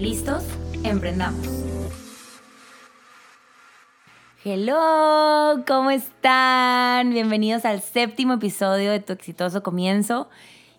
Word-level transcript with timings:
¿Listos? 0.00 0.42
Emprendamos. 0.82 1.46
Hello, 4.42 5.62
¿cómo 5.68 5.90
están? 5.90 7.10
Bienvenidos 7.10 7.66
al 7.66 7.82
séptimo 7.82 8.32
episodio 8.32 8.92
de 8.92 9.00
Tu 9.00 9.12
exitoso 9.12 9.62
comienzo. 9.62 10.30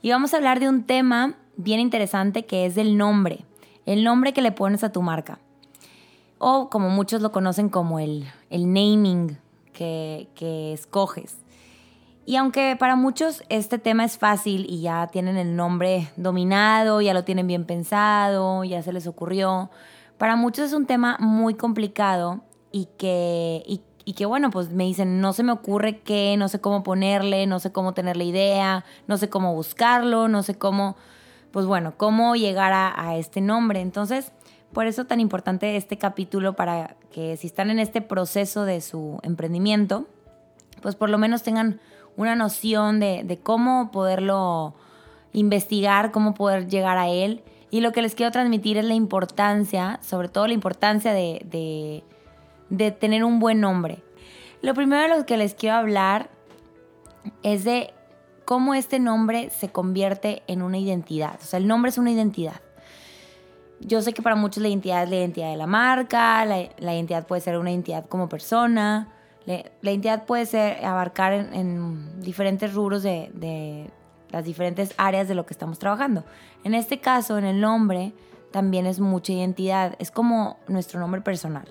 Y 0.02 0.10
vamos 0.10 0.34
a 0.34 0.38
hablar 0.38 0.60
de 0.60 0.70
un 0.70 0.86
tema 0.86 1.36
bien 1.56 1.80
interesante 1.80 2.48
que 2.48 2.66
es 2.66 2.78
el 2.78 2.98
nombre. 2.98 3.46
El 3.86 4.04
nombre 4.04 4.34
que 4.34 4.42
le 4.42 4.52
pones 4.52 4.84
a 4.84 4.92
tu 4.92 5.04
marca. 5.04 5.38
O 6.40 6.72
como 6.72 6.90
muchos 6.90 7.22
lo 7.22 7.32
conocen 7.32 7.70
como 7.70 8.00
el, 8.00 8.28
el 8.50 8.74
naming 8.74 9.38
que, 9.72 10.30
que 10.34 10.74
escoges. 10.74 11.38
Y 12.32 12.38
aunque 12.38 12.78
para 12.80 12.96
muchos 12.96 13.44
este 13.50 13.78
tema 13.78 14.06
es 14.06 14.18
fácil 14.18 14.66
y 14.70 14.80
ya 14.80 15.08
tienen 15.08 15.36
el 15.36 15.58
nombre 15.58 16.14
dominado, 16.16 17.02
ya 17.02 17.14
lo 17.14 17.26
tienen 17.26 17.46
bien 17.46 17.66
pensado, 17.66 18.64
ya 18.64 18.82
se 18.82 18.94
les 18.94 19.06
ocurrió, 19.06 19.70
para 20.18 20.38
muchos 20.38 20.68
es 20.68 20.74
un 20.74 20.86
tema 20.86 21.18
muy 21.20 21.56
complicado 21.56 22.40
y 22.72 22.88
que, 22.98 23.64
y, 23.66 24.14
que 24.14 24.26
bueno, 24.26 24.50
pues 24.50 24.70
me 24.70 24.86
dicen, 24.86 25.20
no 25.20 25.34
se 25.34 25.44
me 25.44 25.52
ocurre 25.52 26.00
qué, 26.00 26.38
no 26.38 26.48
sé 26.48 26.62
cómo 26.62 26.84
ponerle, 26.84 27.48
no 27.48 27.60
sé 27.60 27.74
cómo 27.74 27.94
tener 27.94 28.16
la 28.16 28.24
idea, 28.24 28.86
no 29.08 29.18
sé 29.18 29.28
cómo 29.30 29.54
buscarlo, 29.54 30.30
no 30.30 30.42
sé 30.42 30.56
cómo, 30.56 30.96
pues 31.52 31.66
bueno, 31.66 31.96
cómo 31.98 32.38
llegar 32.38 32.72
a, 32.72 33.10
a 33.10 33.18
este 33.18 33.42
nombre. 33.42 33.82
Entonces, 33.82 34.32
por 34.72 34.88
eso 34.88 35.04
tan 35.04 35.20
importante 35.20 35.76
este 35.76 35.98
capítulo 35.98 36.56
para 36.56 36.96
que 37.12 37.36
si 37.36 37.48
están 37.48 37.70
en 37.72 37.80
este 37.80 38.02
proceso 38.02 38.64
de 38.64 38.80
su 38.80 39.20
emprendimiento, 39.22 40.08
pues 40.82 40.96
por 40.96 41.10
lo 41.10 41.18
menos 41.18 41.44
tengan 41.44 41.82
una 42.18 42.36
noción 42.36 43.00
de, 43.00 43.40
cómo 43.42 43.92
poderlo 43.92 44.74
investigar, 45.34 46.12
cómo 46.12 46.34
poder 46.34 46.68
llegar 46.68 46.98
a 46.98 47.08
él. 47.08 47.44
Y 47.70 47.82
lo 47.82 47.92
que 47.92 48.02
les 48.02 48.16
quiero 48.16 48.32
transmitir 48.32 48.78
es 48.78 48.86
la 48.86 48.94
importancia, 48.94 50.00
sobre 50.02 50.28
todo 50.28 50.48
la 50.48 50.54
importancia 50.54 51.14
de, 51.14 52.04
de, 52.70 52.92
tener 52.92 53.24
un 53.24 53.40
buen 53.40 53.62
nombre. 53.62 54.04
Lo 54.62 54.74
primero 54.74 55.02
de 55.02 55.20
lo 55.20 55.26
que 55.26 55.38
les 55.38 55.54
quiero 55.54 55.76
hablar 55.76 56.30
es 57.44 57.64
de 57.64 57.94
cómo 58.46 58.74
este 58.74 59.00
nombre 59.00 59.50
se 59.50 59.70
convierte 59.70 60.44
en 60.48 60.62
una 60.62 60.78
identidad. 60.78 61.40
O 61.42 61.46
sea, 61.46 61.58
el 61.58 61.68
nombre 61.68 61.90
es 61.90 61.98
una 61.98 62.12
identidad. 62.12 62.62
Yo 63.80 64.02
sé 64.02 64.14
que 64.14 64.22
para 64.22 64.36
muchos 64.36 64.62
la 64.62 64.70
identidad 64.70 65.04
es 65.04 65.10
la 65.10 65.16
identidad 65.16 65.50
de 65.50 65.58
la 65.58 65.66
marca, 65.66 66.46
la 66.46 66.94
identidad 66.94 67.26
puede 67.26 67.42
ser 67.42 67.58
una 67.58 67.72
identidad 67.72 68.06
como 68.06 68.30
persona, 68.30 69.08
la 69.46 69.92
identidad 69.92 70.26
puede 70.26 70.46
ser 70.46 70.86
abarcar 70.86 71.34
en, 71.34 72.22
diferentes 72.22 72.74
rubros 72.74 73.04
de, 73.04 73.90
las 74.30 74.46
diferentes 74.46 74.94
áreas 74.98 75.28
de 75.28 75.36
lo 75.36 75.46
que 75.46 75.54
estamos 75.54 75.80
trabajando. 75.80 76.24
En 76.64 76.74
este 76.74 77.00
caso, 77.00 77.38
en 77.38 77.46
el 77.46 77.60
nombre, 77.60 78.14
también 78.52 78.86
es 78.86 79.00
mucha 79.00 79.34
identidad. 79.34 79.96
Es 80.00 80.12
como 80.12 80.60
nuestro 80.68 81.00
nombre 81.00 81.22
personal. 81.22 81.66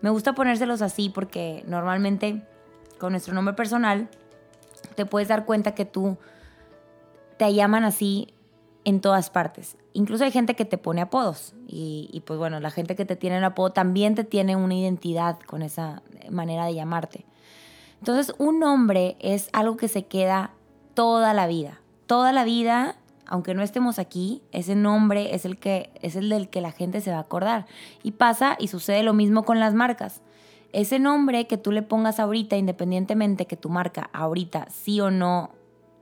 Me 0.00 0.10
gusta 0.10 0.34
ponérselos 0.34 0.82
así 0.82 1.08
porque 1.08 1.62
normalmente 1.66 2.42
con 2.98 3.12
nuestro 3.12 3.34
nombre 3.34 3.54
personal 3.54 4.08
te 4.96 5.06
puedes 5.06 5.28
dar 5.28 5.44
cuenta 5.44 5.74
que 5.74 5.84
tú 5.84 6.18
te 7.36 7.54
llaman 7.54 7.84
así 7.84 8.34
en 8.84 9.00
todas 9.00 9.30
partes. 9.30 9.76
Incluso 9.92 10.24
hay 10.24 10.30
gente 10.30 10.54
que 10.54 10.64
te 10.64 10.78
pone 10.78 11.00
apodos 11.00 11.54
y, 11.66 12.22
pues 12.26 12.38
bueno, 12.38 12.60
la 12.60 12.70
gente 12.70 12.96
que 12.96 13.04
te 13.04 13.16
tiene 13.16 13.38
el 13.38 13.44
apodo 13.44 13.70
también 13.70 14.14
te 14.14 14.24
tiene 14.24 14.56
una 14.56 14.74
identidad 14.74 15.38
con 15.46 15.62
esa 15.62 16.02
manera 16.30 16.66
de 16.66 16.74
llamarte. 16.74 17.24
Entonces 17.98 18.34
un 18.38 18.58
nombre 18.58 19.16
es 19.20 19.48
algo 19.52 19.76
que 19.76 19.88
se 19.88 20.06
queda 20.06 20.52
toda 20.94 21.34
la 21.34 21.46
vida. 21.46 21.80
Toda 22.06 22.32
la 22.32 22.44
vida, 22.44 22.96
aunque 23.26 23.54
no 23.54 23.62
estemos 23.62 23.98
aquí, 23.98 24.42
ese 24.50 24.74
nombre 24.74 25.34
es 25.34 25.44
el, 25.44 25.58
que, 25.58 25.90
es 26.02 26.16
el 26.16 26.28
del 26.28 26.48
que 26.48 26.60
la 26.60 26.72
gente 26.72 27.00
se 27.00 27.10
va 27.10 27.18
a 27.18 27.20
acordar. 27.20 27.66
Y 28.02 28.12
pasa 28.12 28.56
y 28.58 28.68
sucede 28.68 29.02
lo 29.02 29.14
mismo 29.14 29.44
con 29.44 29.60
las 29.60 29.74
marcas. 29.74 30.20
Ese 30.72 30.98
nombre 30.98 31.46
que 31.46 31.58
tú 31.58 31.70
le 31.70 31.82
pongas 31.82 32.18
ahorita, 32.18 32.56
independientemente 32.56 33.46
que 33.46 33.56
tu 33.56 33.68
marca 33.68 34.08
ahorita 34.12 34.68
sí 34.70 35.00
o 35.00 35.10
no 35.10 35.50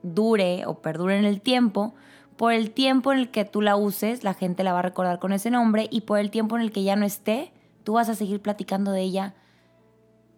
dure 0.02 0.64
o 0.66 0.80
perdure 0.80 1.18
en 1.18 1.24
el 1.24 1.40
tiempo, 1.40 1.94
por 2.40 2.54
el 2.54 2.70
tiempo 2.70 3.12
en 3.12 3.18
el 3.18 3.30
que 3.30 3.44
tú 3.44 3.60
la 3.60 3.76
uses, 3.76 4.24
la 4.24 4.32
gente 4.32 4.64
la 4.64 4.72
va 4.72 4.78
a 4.78 4.82
recordar 4.82 5.18
con 5.18 5.34
ese 5.34 5.50
nombre 5.50 5.88
y 5.90 6.00
por 6.00 6.18
el 6.18 6.30
tiempo 6.30 6.56
en 6.56 6.62
el 6.62 6.72
que 6.72 6.82
ya 6.82 6.96
no 6.96 7.04
esté, 7.04 7.52
tú 7.84 7.92
vas 7.92 8.08
a 8.08 8.14
seguir 8.14 8.40
platicando 8.40 8.92
de 8.92 9.02
ella 9.02 9.34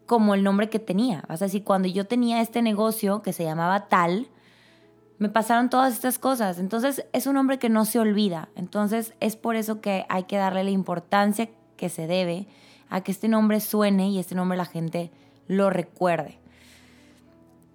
como 0.07 0.35
el 0.35 0.43
nombre 0.43 0.69
que 0.69 0.81
tenía. 0.81 1.23
Vas 1.29 1.43
a 1.43 1.45
decir, 1.45 1.62
cuando 1.62 1.87
yo 1.87 2.05
tenía 2.05 2.41
este 2.41 2.61
negocio 2.61 3.23
que 3.23 3.33
se 3.33 3.45
llamaba 3.45 3.87
tal, 3.87 4.27
me 5.19 5.29
pasaron 5.29 5.71
todas 5.71 5.95
estas 5.95 6.19
cosas. 6.19 6.59
Entonces 6.59 7.07
es 7.12 7.29
un 7.29 7.35
nombre 7.35 7.61
que 7.61 7.69
no 7.69 7.85
se 7.85 8.01
olvida. 8.01 8.49
Entonces 8.57 9.15
es 9.21 9.37
por 9.37 9.55
eso 9.55 9.81
que 9.81 10.05
hay 10.09 10.25
que 10.25 10.39
darle 10.39 10.65
la 10.65 10.71
importancia 10.71 11.51
que 11.77 11.89
se 11.89 12.09
debe 12.09 12.49
a 12.91 13.03
que 13.03 13.12
este 13.12 13.29
nombre 13.29 13.61
suene 13.61 14.09
y 14.09 14.19
este 14.19 14.35
nombre 14.35 14.59
la 14.59 14.65
gente 14.65 15.12
lo 15.47 15.71
recuerde. 15.71 16.41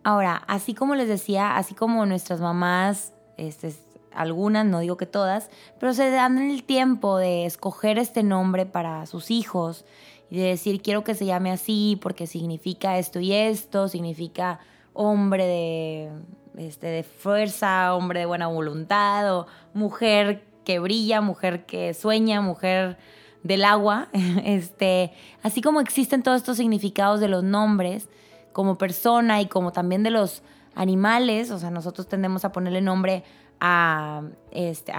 Ahora, 0.04 0.44
así 0.48 0.74
como 0.74 0.96
les 0.96 1.08
decía, 1.08 1.56
así 1.56 1.76
como 1.76 2.06
nuestras 2.06 2.42
mamás 2.42 3.14
este, 3.38 3.74
algunas, 4.18 4.66
no 4.66 4.80
digo 4.80 4.98
que 4.98 5.06
todas, 5.06 5.50
pero 5.80 5.94
se 5.94 6.10
dan 6.10 6.38
el 6.38 6.64
tiempo 6.64 7.18
de 7.18 7.46
escoger 7.46 7.98
este 7.98 8.24
nombre 8.24 8.66
para 8.66 9.06
sus 9.06 9.32
hijos 9.32 9.86
y 10.30 10.38
de 10.38 10.48
decir 10.48 10.82
quiero 10.82 11.04
que 11.04 11.16
se 11.16 11.26
llame 11.26 11.52
así 11.52 11.98
porque 12.02 12.28
significa 12.28 12.98
esto 12.98 13.20
y 13.20 13.34
esto, 13.34 13.88
significa 13.88 14.60
hombre 14.94 15.46
de, 15.46 16.10
este, 16.58 16.88
de 16.88 17.04
fuerza, 17.04 17.94
hombre 17.94 18.22
de 18.22 18.26
buena 18.26 18.48
voluntad 18.48 19.34
o 19.34 19.48
mujer 19.74 20.44
que 20.66 20.80
brilla, 20.80 21.22
mujer 21.22 21.66
que 21.66 21.94
sueña, 21.94 22.42
mujer 22.42 22.98
del 23.44 23.64
agua, 23.64 24.10
este, 24.44 25.14
así 25.44 25.62
como 25.62 25.80
existen 25.80 26.24
todos 26.24 26.38
estos 26.38 26.58
significados 26.58 27.20
de 27.20 27.28
los 27.28 27.44
nombres 27.44 28.10
como 28.52 28.78
persona 28.78 29.40
y 29.40 29.46
como 29.46 29.72
también 29.72 30.04
de 30.04 30.10
los 30.10 30.42
animales, 30.74 31.52
o 31.52 31.60
sea, 31.60 31.72
nosotros 31.72 32.08
tendemos 32.08 32.44
a 32.46 32.52
ponerle 32.52 32.82
nombre 32.82 33.24
a, 33.60 34.24
este, 34.52 34.94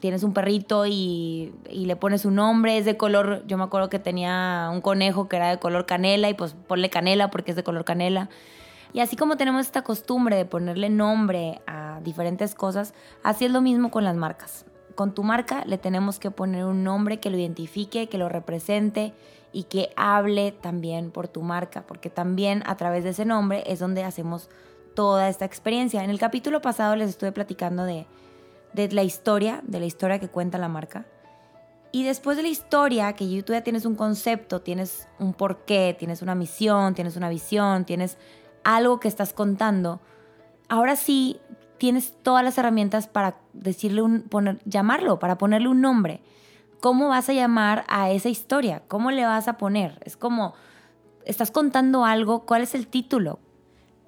tienes 0.00 0.22
un 0.22 0.32
perrito 0.32 0.86
y, 0.86 1.52
le 1.70 1.96
pones 1.96 2.24
un 2.24 2.36
nombre, 2.36 2.78
es 2.78 2.84
de 2.84 2.96
color, 2.96 3.44
yo 3.46 3.56
me 3.56 3.64
acuerdo 3.64 3.88
que 3.88 3.98
tenía 3.98 4.68
un 4.72 4.80
conejo 4.80 5.28
que 5.28 5.36
era 5.36 5.50
de 5.50 5.58
color 5.58 5.86
canela 5.86 6.28
y 6.28 6.34
pues 6.34 6.54
ponle 6.66 6.90
canela 6.90 7.30
porque 7.30 7.52
es 7.52 7.56
de 7.56 7.64
color 7.64 7.84
canela. 7.84 8.28
Y 8.92 9.00
así 9.00 9.16
como 9.16 9.36
tenemos 9.36 9.66
esta 9.66 9.82
costumbre 9.82 10.36
de 10.36 10.44
ponerle 10.44 10.90
nombre 10.90 11.60
a 11.66 12.00
diferentes 12.02 12.54
cosas, 12.54 12.92
así 13.22 13.44
es 13.44 13.52
lo 13.52 13.60
mismo 13.60 13.90
con 13.90 14.04
las 14.04 14.16
marcas. 14.16 14.66
Con 14.96 15.14
tu 15.14 15.22
marca 15.22 15.64
le 15.64 15.78
tenemos 15.78 16.18
que 16.18 16.32
poner 16.32 16.64
un 16.64 16.82
nombre 16.82 17.20
que 17.20 17.30
lo 17.30 17.38
identifique, 17.38 18.08
que 18.08 18.18
lo 18.18 18.28
represente 18.28 19.14
y 19.52 19.64
que 19.64 19.90
hable 19.96 20.52
también 20.52 21.10
por 21.10 21.28
tu 21.28 21.42
marca, 21.42 21.84
porque 21.86 22.10
también 22.10 22.62
a 22.66 22.76
través 22.76 23.04
de 23.04 23.10
ese 23.10 23.24
nombre 23.24 23.62
es 23.66 23.78
donde 23.78 24.02
hacemos 24.02 24.48
toda 24.94 25.28
esta 25.28 25.44
experiencia. 25.44 26.04
En 26.04 26.10
el 26.10 26.18
capítulo 26.18 26.60
pasado 26.60 26.96
les 26.96 27.10
estuve 27.10 27.32
platicando 27.32 27.84
de, 27.84 28.06
la 28.74 29.02
historia, 29.02 29.60
de 29.64 29.80
la 29.80 29.86
historia 29.86 30.18
que 30.18 30.28
cuenta 30.28 30.58
la 30.58 30.68
marca. 30.68 31.06
Y 31.92 32.04
después 32.04 32.36
de 32.36 32.44
la 32.44 32.48
historia, 32.48 33.12
que 33.14 33.42
tú 33.42 33.52
ya 33.52 33.62
tienes 33.62 33.84
un 33.84 33.96
concepto, 33.96 34.60
tienes 34.60 35.08
un 35.18 35.34
porqué, 35.34 35.96
tienes 35.98 36.22
una 36.22 36.34
misión, 36.34 36.94
tienes 36.94 37.16
una 37.16 37.28
visión, 37.28 37.84
tienes 37.84 38.16
algo 38.62 39.00
que 39.00 39.08
estás 39.08 39.32
contando, 39.32 40.00
ahora 40.68 40.94
sí 40.94 41.40
tienes 41.78 42.14
todas 42.22 42.44
las 42.44 42.58
herramientas 42.58 43.08
para 43.08 43.38
decirle 43.54 44.02
un, 44.02 44.22
poner, 44.22 44.60
llamarlo, 44.66 45.18
para 45.18 45.38
ponerle 45.38 45.68
un 45.68 45.80
nombre. 45.80 46.20
¿Cómo 46.80 47.08
vas 47.08 47.28
a 47.28 47.32
llamar 47.32 47.84
a 47.88 48.10
esa 48.10 48.28
historia? 48.28 48.82
¿Cómo 48.86 49.10
le 49.10 49.24
vas 49.24 49.48
a 49.48 49.58
poner? 49.58 49.98
Es 50.04 50.16
como, 50.16 50.54
estás 51.24 51.50
contando 51.50 52.04
algo, 52.04 52.46
¿cuál 52.46 52.62
es 52.62 52.74
el 52.74 52.86
título? 52.86 53.38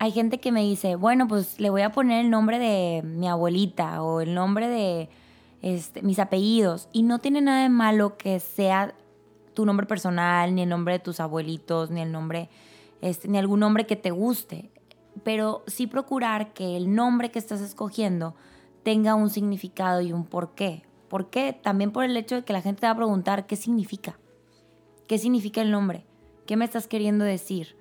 Hay 0.03 0.11
gente 0.11 0.41
que 0.41 0.51
me 0.51 0.63
dice, 0.63 0.97
bueno, 0.97 1.29
pues 1.29 1.61
le 1.61 1.71
voy 1.71 1.83
a 1.83 1.93
poner 1.93 2.25
el 2.25 2.29
nombre 2.29 2.59
de 2.59 3.03
mi 3.05 3.29
abuelita 3.29 4.03
o 4.03 4.21
el 4.21 4.35
nombre 4.35 4.67
de 4.67 5.09
este, 5.63 6.03
mis 6.03 6.19
apellidos. 6.19 6.89
Y 6.93 7.05
no 7.05 7.21
tiene 7.21 7.41
nada 7.41 7.63
de 7.63 7.69
malo 7.69 8.17
que 8.17 8.41
sea 8.41 8.97
tu 9.55 9.65
nombre 9.65 9.87
personal, 9.87 10.57
ni 10.57 10.63
el 10.63 10.69
nombre 10.69 10.95
de 10.95 10.99
tus 10.99 11.21
abuelitos, 11.21 11.93
ni 11.93 12.01
el 12.01 12.11
nombre, 12.11 12.51
este, 13.01 13.29
ni 13.29 13.39
algún 13.39 13.61
nombre 13.61 13.87
que 13.87 13.95
te 13.95 14.11
guste. 14.11 14.73
Pero 15.23 15.63
sí 15.69 15.87
procurar 15.87 16.53
que 16.53 16.77
el 16.77 16.93
nombre 16.93 17.31
que 17.31 17.39
estás 17.39 17.61
escogiendo 17.61 18.35
tenga 18.83 19.15
un 19.15 19.31
significado 19.31 20.01
y 20.01 20.13
un 20.13 20.25
porqué. 20.25 20.83
¿Por 21.09 21.31
qué? 21.31 21.53
También 21.53 21.93
por 21.93 22.03
el 22.03 22.17
hecho 22.17 22.35
de 22.35 22.45
que 22.45 22.53
la 22.53 22.61
gente 22.61 22.81
te 22.81 22.87
va 22.89 22.95
a 22.95 22.97
preguntar 22.97 23.47
qué 23.47 23.55
significa. 23.55 24.19
¿Qué 25.07 25.19
significa 25.19 25.63
el 25.63 25.71
nombre? 25.71 26.05
¿Qué 26.45 26.57
me 26.57 26.65
estás 26.65 26.89
queriendo 26.89 27.25
decir? 27.25 27.81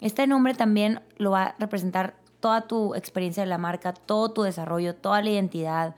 Este 0.00 0.26
nombre 0.26 0.54
también 0.54 1.00
lo 1.16 1.30
va 1.30 1.42
a 1.44 1.54
representar 1.58 2.16
toda 2.40 2.66
tu 2.66 2.94
experiencia 2.94 3.42
de 3.42 3.48
la 3.48 3.58
marca, 3.58 3.92
todo 3.92 4.30
tu 4.30 4.42
desarrollo, 4.42 4.94
toda 4.94 5.22
la 5.22 5.30
identidad, 5.30 5.96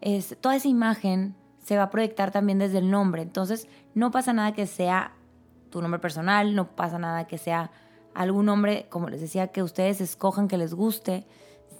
es, 0.00 0.36
toda 0.40 0.56
esa 0.56 0.68
imagen 0.68 1.34
se 1.62 1.76
va 1.76 1.84
a 1.84 1.90
proyectar 1.90 2.30
también 2.30 2.58
desde 2.58 2.78
el 2.78 2.90
nombre. 2.90 3.22
Entonces, 3.22 3.68
no 3.94 4.10
pasa 4.10 4.32
nada 4.32 4.52
que 4.52 4.66
sea 4.66 5.12
tu 5.70 5.82
nombre 5.82 6.00
personal, 6.00 6.54
no 6.54 6.74
pasa 6.74 6.98
nada 6.98 7.26
que 7.26 7.38
sea 7.38 7.70
algún 8.14 8.46
nombre, 8.46 8.86
como 8.88 9.08
les 9.08 9.20
decía, 9.20 9.48
que 9.48 9.62
ustedes 9.62 10.00
escojan 10.00 10.48
que 10.48 10.56
les 10.56 10.74
guste, 10.74 11.26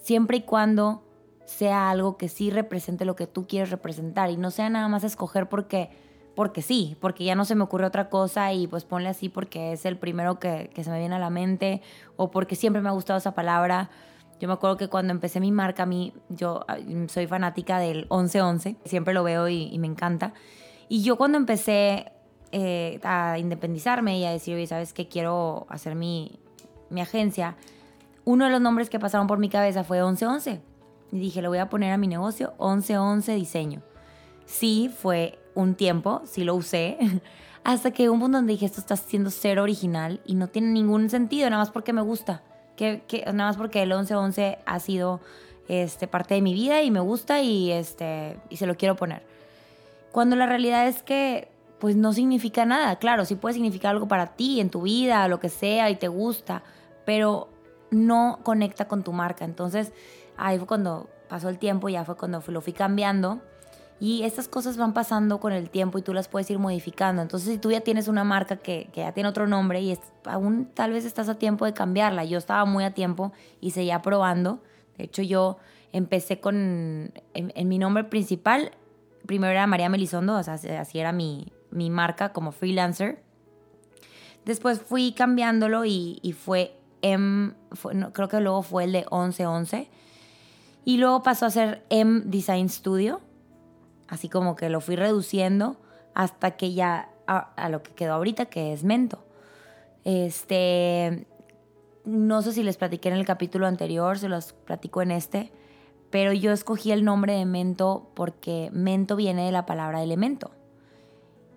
siempre 0.02 0.38
y 0.38 0.42
cuando 0.42 1.02
sea 1.46 1.90
algo 1.90 2.16
que 2.16 2.28
sí 2.28 2.50
represente 2.50 3.04
lo 3.04 3.16
que 3.16 3.26
tú 3.26 3.46
quieres 3.46 3.70
representar 3.70 4.30
y 4.30 4.36
no 4.36 4.50
sea 4.50 4.68
nada 4.68 4.88
más 4.88 5.04
escoger 5.04 5.48
porque, 5.48 5.90
porque 6.36 6.60
sí, 6.60 6.96
porque 7.00 7.24
ya 7.24 7.34
no 7.34 7.46
se 7.46 7.54
me 7.54 7.64
ocurre 7.64 7.86
otra 7.86 8.10
cosa 8.10 8.52
y 8.52 8.66
pues 8.66 8.84
ponle 8.84 9.08
así 9.08 9.30
porque 9.30 9.72
es 9.72 9.86
el 9.86 9.96
primero 9.96 10.38
que, 10.38 10.70
se 10.76 10.90
me 10.90 10.98
viene 10.98 11.16
a 11.16 11.18
la 11.18 11.30
mente 11.30 11.80
o 12.16 12.30
porque 12.30 12.54
siempre 12.54 12.82
me 12.82 12.90
ha 12.90 12.92
gustado 12.92 13.18
esa 13.18 13.34
palabra. 13.34 13.88
Yo 14.38 14.46
me 14.46 14.52
acuerdo 14.52 14.76
que 14.76 14.88
cuando 14.88 15.12
empecé 15.12 15.40
mi 15.40 15.50
marca, 15.50 15.84
a 15.84 15.86
mí, 15.86 16.12
yo 16.28 16.66
soy 17.08 17.26
fanática 17.26 17.78
del 17.78 18.06
1111, 18.10 18.76
siempre 18.84 19.14
lo 19.14 19.24
veo 19.24 19.48
y, 19.48 19.76
me 19.78 19.86
encanta. 19.86 20.34
Y 20.90 21.02
yo 21.02 21.16
cuando 21.16 21.38
empecé 21.38 22.12
eh, 22.52 23.00
a 23.02 23.38
independizarme 23.38 24.18
y 24.18 24.26
a 24.26 24.30
decir, 24.30 24.56
oye, 24.56 24.66
¿sabes 24.66 24.92
qué? 24.92 25.08
Quiero 25.08 25.66
hacer 25.70 25.94
mi, 25.94 26.38
mi 26.90 27.00
agencia, 27.00 27.56
uno 28.26 28.44
de 28.44 28.50
los 28.50 28.60
nombres 28.60 28.90
que 28.90 29.00
pasaron 29.00 29.26
por 29.26 29.38
mi 29.38 29.48
cabeza 29.48 29.84
fue 29.84 30.02
1111. 30.02 30.60
Y 31.12 31.18
dije, 31.18 31.40
le 31.40 31.48
voy 31.48 31.58
a 31.58 31.70
poner 31.70 31.92
a 31.92 31.96
mi 31.96 32.08
negocio 32.08 32.52
1111 32.58 33.34
diseño. 33.36 33.80
Sí, 34.44 34.90
fue 34.94 35.38
un 35.56 35.74
tiempo, 35.74 36.22
sí 36.24 36.44
lo 36.44 36.54
usé, 36.54 36.98
hasta 37.64 37.90
que 37.90 38.08
un 38.08 38.20
punto 38.20 38.38
donde 38.38 38.52
dije, 38.52 38.66
esto 38.66 38.80
está 38.80 38.96
siendo 38.96 39.30
cero 39.30 39.64
original 39.64 40.20
y 40.24 40.36
no 40.36 40.46
tiene 40.46 40.68
ningún 40.68 41.10
sentido, 41.10 41.50
nada 41.50 41.62
más 41.62 41.72
porque 41.72 41.92
me 41.92 42.02
gusta 42.02 42.42
que, 42.76 43.24
nada 43.26 43.50
más 43.50 43.56
porque 43.56 43.82
el 43.82 43.90
11-11 43.90 44.58
ha 44.64 44.80
sido 44.80 45.20
este, 45.68 46.06
parte 46.06 46.34
de 46.34 46.42
mi 46.42 46.54
vida 46.54 46.82
y 46.82 46.90
me 46.90 47.00
gusta 47.00 47.40
y, 47.40 47.72
este, 47.72 48.38
y 48.50 48.58
se 48.58 48.66
lo 48.66 48.76
quiero 48.76 48.94
poner. 48.94 49.22
Cuando 50.12 50.36
la 50.36 50.46
realidad 50.46 50.86
es 50.86 51.02
que 51.02 51.48
pues 51.78 51.94
no 51.94 52.12
significa 52.12 52.64
nada. 52.64 52.96
Claro, 52.96 53.24
sí 53.24 53.34
puede 53.34 53.54
significar 53.54 53.90
algo 53.90 54.08
para 54.08 54.28
ti, 54.28 54.60
en 54.60 54.70
tu 54.70 54.82
vida, 54.82 55.28
lo 55.28 55.40
que 55.40 55.50
sea, 55.50 55.90
y 55.90 55.96
te 55.96 56.08
gusta, 56.08 56.62
pero 57.04 57.48
no 57.90 58.38
conecta 58.42 58.88
con 58.88 59.02
tu 59.02 59.12
marca. 59.12 59.44
Entonces, 59.44 59.92
ahí 60.38 60.56
fue 60.56 60.66
cuando 60.66 61.08
pasó 61.28 61.50
el 61.50 61.58
tiempo, 61.58 61.88
ya 61.88 62.04
fue 62.04 62.16
cuando 62.16 62.42
lo 62.46 62.60
fui 62.62 62.72
cambiando 62.72 63.42
y 63.98 64.24
estas 64.24 64.46
cosas 64.46 64.76
van 64.76 64.92
pasando 64.92 65.40
con 65.40 65.52
el 65.52 65.70
tiempo 65.70 65.98
y 65.98 66.02
tú 66.02 66.12
las 66.12 66.28
puedes 66.28 66.50
ir 66.50 66.58
modificando. 66.58 67.22
Entonces, 67.22 67.50
si 67.50 67.58
tú 67.58 67.70
ya 67.70 67.80
tienes 67.80 68.08
una 68.08 68.24
marca 68.24 68.56
que, 68.56 68.90
ya 68.94 69.12
tiene 69.12 69.28
otro 69.28 69.46
nombre 69.46 69.80
y 69.80 69.98
aún 70.24 70.66
tal 70.74 70.92
vez 70.92 71.06
estás 71.06 71.30
a 71.30 71.36
tiempo 71.36 71.64
de 71.64 71.72
cambiarla. 71.72 72.24
Yo 72.24 72.36
estaba 72.36 72.66
muy 72.66 72.84
a 72.84 72.92
tiempo 72.92 73.32
y 73.60 73.70
seguía 73.70 74.02
probando. 74.02 74.62
De 74.98 75.04
hecho, 75.04 75.22
yo 75.22 75.56
empecé 75.92 76.40
con, 76.40 77.12
en, 77.32 77.68
mi 77.68 77.78
nombre 77.78 78.04
principal, 78.04 78.72
primero 79.24 79.52
era 79.52 79.66
María 79.66 79.88
Melisondo, 79.88 80.36
o 80.36 80.42
sea, 80.42 80.54
así 80.54 80.98
era 80.98 81.12
mi, 81.12 81.50
marca 81.70 82.34
como 82.34 82.52
freelancer. 82.52 83.22
Después 84.44 84.80
fui 84.80 85.12
cambiándolo 85.12 85.86
y, 85.86 86.36
fue 86.38 86.76
M, 87.00 87.54
creo 88.12 88.28
que 88.28 88.40
luego 88.40 88.62
fue 88.62 88.84
el 88.84 88.92
de 88.92 89.06
1111. 89.10 89.88
Y 90.84 90.98
luego 90.98 91.22
pasó 91.22 91.46
a 91.46 91.50
ser 91.50 91.84
M 91.88 92.22
Design 92.26 92.68
Studio 92.68 93.20
Así 94.08 94.28
como 94.28 94.56
que 94.56 94.68
lo 94.68 94.80
fui 94.80 94.96
reduciendo 94.96 95.76
hasta 96.14 96.52
que 96.52 96.72
ya 96.72 97.10
a, 97.26 97.68
lo 97.68 97.82
que 97.82 97.92
quedó 97.92 98.14
ahorita, 98.14 98.46
que 98.46 98.72
es 98.72 98.84
Mento. 98.84 99.18
Este, 100.04 101.26
no 102.04 102.42
sé 102.42 102.52
si 102.52 102.62
les 102.62 102.76
platiqué 102.76 103.08
en 103.08 103.16
el 103.16 103.26
capítulo 103.26 103.66
anterior, 103.66 104.18
se 104.18 104.28
los 104.28 104.52
platico 104.52 105.02
en 105.02 105.10
este, 105.10 105.52
pero 106.10 106.32
yo 106.32 106.52
escogí 106.52 106.92
el 106.92 107.04
nombre 107.04 107.34
de 107.34 107.44
Mento 107.44 108.10
porque 108.14 108.70
Mento 108.72 109.16
viene 109.16 109.44
de 109.44 109.52
la 109.52 109.66
palabra 109.66 110.02
elemento. 110.02 110.52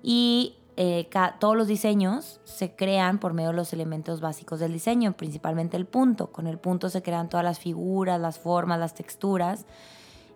Y 0.02 0.56
eh, 0.82 1.10
todos 1.40 1.58
los 1.58 1.68
diseños 1.68 2.40
se 2.46 2.74
crean 2.74 3.20
por 3.20 3.34
medio 3.34 3.50
de 3.50 3.56
los 3.58 3.74
elementos 3.74 4.22
básicos 4.22 4.60
del 4.60 4.74
diseño, 4.74 5.12
principalmente 5.12 5.78
el 5.78 5.86
punto. 5.86 6.32
Con 6.32 6.48
el 6.48 6.58
punto 6.58 6.90
se 6.90 7.02
crean 7.02 7.30
todas 7.30 7.44
las 7.44 7.60
figuras, 7.60 8.20
las 8.20 8.40
formas, 8.40 8.80
las 8.80 8.94
texturas. 8.94 9.66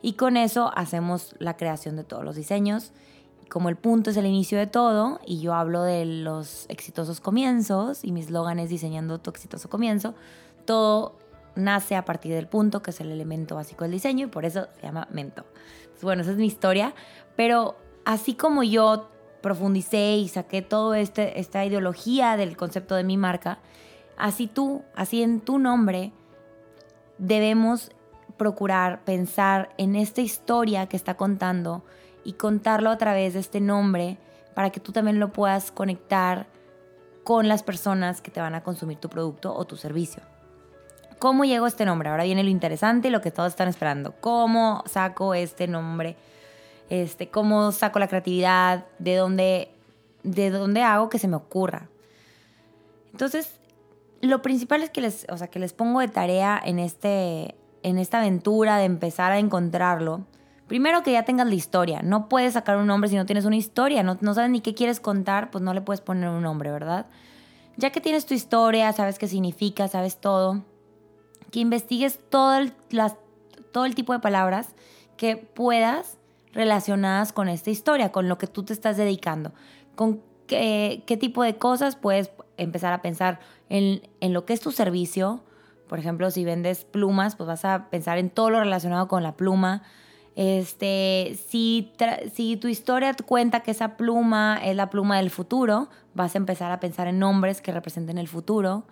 Y 0.04 0.14
con 0.14 0.36
eso 0.36 0.70
hacemos 0.76 1.34
la 1.40 1.56
creación 1.56 1.96
de 1.96 2.04
todos 2.04 2.26
los 2.26 2.36
diseños. 2.36 2.92
Como 3.50 3.70
el 3.70 3.78
punto 3.78 4.10
es 4.10 4.18
el 4.18 4.26
inicio 4.26 4.58
de 4.58 4.68
todo 4.68 5.22
y 5.26 5.40
yo 5.40 5.54
hablo 5.54 5.82
de 5.82 6.06
los 6.06 6.66
exitosos 6.68 7.22
comienzos 7.22 8.04
y 8.04 8.12
mi 8.12 8.20
eslogan 8.20 8.60
es 8.60 8.70
diseñando 8.70 9.20
tu 9.20 9.30
exitoso 9.30 9.70
comienzo, 9.70 10.14
todo 10.66 11.16
nace 11.56 11.96
a 11.96 12.04
partir 12.04 12.34
del 12.34 12.48
punto, 12.48 12.82
que 12.82 12.92
es 12.92 13.00
el 13.00 13.12
elemento 13.12 13.56
básico 13.56 13.86
del 13.86 13.94
diseño 13.94 14.28
y 14.28 14.30
por 14.30 14.44
eso 14.44 14.68
se 14.76 14.82
llama 14.82 15.08
Mento. 15.10 15.46
bueno, 16.02 16.24
esa 16.24 16.32
es 16.32 16.38
mi 16.38 16.48
historia, 16.48 16.94
pero 17.38 17.78
así 18.04 18.34
como 18.34 18.64
yo 18.64 19.10
profundicé 19.42 20.18
y 20.18 20.28
saqué 20.28 20.62
toda 20.62 21.00
este, 21.00 21.40
esta 21.40 21.64
ideología 21.64 22.36
del 22.36 22.58
concepto 22.58 22.96
de 22.96 23.06
mi 23.06 23.16
marca, 23.16 23.60
así 24.18 24.48
tú, 24.48 24.84
así 24.96 25.24
en 25.24 25.40
tu 25.40 25.60
nombre, 25.60 26.12
debemos 27.20 27.92
procurar 28.38 29.04
pensar 29.04 29.70
en 29.78 29.96
esta 29.96 30.22
historia 30.22 30.88
que 30.88 30.98
está 30.98 31.16
contando 31.16 31.84
y 32.24 32.34
contarlo 32.34 32.90
a 32.90 32.98
través 32.98 33.34
de 33.34 33.40
este 33.40 33.60
nombre 33.62 34.18
para 34.54 34.70
que 34.72 34.80
tú 34.80 34.92
también 34.92 35.20
lo 35.20 35.32
puedas 35.32 35.72
conectar 35.72 36.48
con 37.24 37.48
las 37.48 37.64
personas 37.64 38.22
que 38.22 38.32
te 38.32 38.42
van 38.42 38.56
a 38.56 38.64
consumir 38.64 38.98
tu 38.98 39.10
producto 39.10 39.54
o 39.54 39.66
tu 39.66 39.78
servicio. 39.78 40.22
¿Cómo 41.20 41.46
llegó 41.46 41.68
este 41.68 41.86
nombre? 41.86 42.10
Ahora 42.10 42.26
viene 42.26 42.44
lo 42.44 42.50
interesante 42.50 43.08
y 43.08 43.12
lo 43.12 43.22
que 43.22 43.32
todos 43.32 43.50
están 43.50 43.70
esperando. 43.70 44.14
¿Cómo 44.20 44.84
saco 44.86 45.34
este 45.34 45.68
nombre? 45.68 46.18
Este, 46.90 47.30
¿Cómo 47.30 47.72
saco 47.72 48.00
la 48.00 48.10
creatividad? 48.10 48.86
¿De 49.00 49.16
dónde, 49.16 49.72
¿De 50.24 50.50
dónde 50.50 50.82
hago 50.84 51.10
que 51.10 51.20
se 51.20 51.30
me 51.30 51.38
ocurra? 51.38 51.88
Entonces, 53.14 53.58
lo 54.20 54.42
principal 54.42 54.84
es 54.84 54.90
que 54.90 55.02
les, 55.02 55.26
o 55.30 55.38
sea, 55.38 55.48
que 55.48 55.60
les 55.60 55.72
pongo 55.72 56.02
de 56.02 56.10
tarea 56.10 56.62
en 56.64 56.80
este, 56.80 57.56
en 57.84 57.98
esta 58.00 58.20
aventura 58.20 58.78
de 58.78 58.86
empezar 58.86 59.32
a 59.32 59.40
encontrarlo, 59.40 60.26
primero 60.68 61.04
que 61.04 61.12
ya 61.12 61.24
tengas 61.24 61.48
la 61.48 61.56
historia. 61.56 62.02
No 62.02 62.30
puedes 62.30 62.54
sacar 62.54 62.78
un 62.78 62.88
nombre 62.88 63.10
si 63.10 63.16
no 63.16 63.26
tienes 63.26 63.46
una 63.46 63.58
historia. 63.58 64.02
No, 64.04 64.18
no 64.22 64.34
sabes 64.34 64.50
ni 64.50 64.62
qué 64.62 64.74
quieres 64.74 65.00
contar, 65.00 65.52
pues 65.52 65.64
no 65.64 65.74
le 65.74 65.82
puedes 65.82 66.02
poner 66.02 66.30
un 66.30 66.42
nombre, 66.42 66.72
¿verdad? 66.72 67.06
Ya 67.78 67.92
que 67.92 68.02
tienes 68.02 68.26
tu 68.26 68.34
historia, 68.34 68.92
sabes 68.94 69.20
qué 69.20 69.28
significa, 69.28 69.88
sabes 69.88 70.18
todo, 70.18 70.64
que 71.52 71.60
investigues 71.60 72.20
todo 72.30 72.56
el, 72.56 72.74
las, 72.90 73.16
todo 73.72 73.86
el 73.86 73.96
tipo 73.96 74.14
de 74.14 74.20
palabras 74.20 74.74
que 75.18 75.38
puedas 75.38 76.18
relacionadas 76.54 77.34
con 77.34 77.50
esta 77.50 77.70
historia, 77.70 78.12
con 78.12 78.30
lo 78.30 78.38
que 78.38 78.48
tú 78.48 78.64
te 78.64 78.74
estás 78.74 78.98
dedicando, 78.98 79.52
con 79.96 80.22
qué, 80.48 81.04
qué 81.06 81.18
tipo 81.18 81.44
de 81.44 81.58
cosas 81.58 81.96
puedes 81.96 82.32
empezar 82.58 82.94
a 82.94 83.02
pensar 83.02 83.40
en, 83.70 84.02
en 84.20 84.34
lo 84.34 84.46
que 84.46 84.54
es 84.54 84.62
tu 84.62 84.72
servicio, 84.72 85.42
por 85.88 86.00
ejemplo, 86.00 86.32
si 86.32 86.46
vendes 86.46 86.86
plumas, 86.86 87.36
pues 87.36 87.48
vas 87.48 87.66
a 87.66 87.90
pensar 87.90 88.18
en 88.18 88.30
todo 88.30 88.50
lo 88.50 88.60
relacionado 88.60 89.08
con 89.08 89.24
la 89.24 89.36
pluma. 89.36 89.84
Este, 90.36 91.38
si, 91.48 91.92
si 92.34 92.58
tu 92.58 92.68
historia 92.68 93.16
cuenta 93.26 93.60
que 93.60 93.72
esa 93.72 93.96
pluma 93.98 94.60
es 94.64 94.76
la 94.76 94.90
pluma 94.90 95.18
del 95.18 95.30
futuro, 95.30 95.90
vas 96.14 96.36
a 96.36 96.38
empezar 96.38 96.72
a 96.72 96.80
pensar 96.80 97.08
en 97.08 97.20
nombres 97.20 97.62
que 97.62 97.72
representen 97.72 98.18
el 98.18 98.28
futuro. 98.28 98.86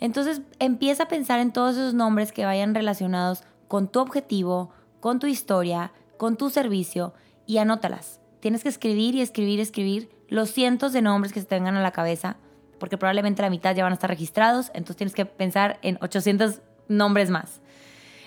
Entonces 0.00 0.40
empieza 0.58 1.04
a 1.04 1.08
pensar 1.08 1.40
en 1.40 1.52
todos 1.52 1.76
esos 1.76 1.94
nombres 1.94 2.32
que 2.32 2.44
vayan 2.44 2.74
relacionados 2.74 3.44
con 3.68 3.86
tu 3.88 4.00
objetivo, 4.00 4.70
con 4.98 5.18
tu 5.18 5.26
historia, 5.26 5.92
con 6.16 6.36
tu 6.36 6.50
servicio 6.50 7.12
y 7.46 7.58
anótalas. 7.58 8.20
Tienes 8.40 8.62
que 8.62 8.70
escribir 8.70 9.14
y 9.14 9.20
escribir 9.20 9.58
y 9.58 9.62
escribir 9.62 10.10
los 10.28 10.50
cientos 10.50 10.92
de 10.92 11.02
nombres 11.02 11.32
que 11.32 11.40
se 11.40 11.46
te 11.46 11.54
vengan 11.54 11.76
a 11.76 11.82
la 11.82 11.92
cabeza 11.92 12.36
porque 12.80 12.98
probablemente 12.98 13.42
la 13.42 13.50
mitad 13.50 13.76
ya 13.76 13.84
van 13.84 13.92
a 13.92 13.94
estar 13.94 14.10
registrados, 14.10 14.70
entonces 14.74 14.96
tienes 14.96 15.14
que 15.14 15.26
pensar 15.26 15.78
en 15.82 15.98
800 16.00 16.60
nombres 16.88 17.30
más. 17.30 17.60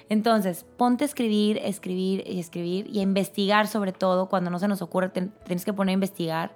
Entonces, 0.08 0.66
ponte 0.78 1.04
a 1.04 1.08
escribir, 1.08 1.58
escribir 1.58 2.24
y 2.26 2.40
escribir 2.40 2.88
y 2.90 3.00
a 3.00 3.02
investigar 3.02 3.68
sobre 3.68 3.92
todo, 3.92 4.30
cuando 4.30 4.50
no 4.50 4.60
se 4.60 4.68
nos 4.70 4.82
ocurre, 4.82 5.10
tienes 5.10 5.66
que 5.66 5.74
poner 5.74 5.92
a 5.92 5.96
investigar 5.96 6.56